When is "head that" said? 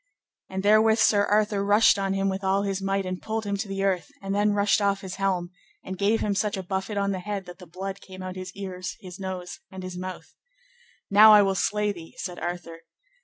7.19-7.59